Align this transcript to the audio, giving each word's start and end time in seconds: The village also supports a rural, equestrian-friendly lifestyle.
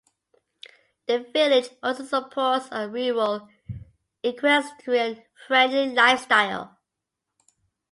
The 1.05 1.29
village 1.31 1.69
also 1.83 2.03
supports 2.03 2.67
a 2.71 2.89
rural, 2.89 3.47
equestrian-friendly 4.23 5.93
lifestyle. 5.93 6.79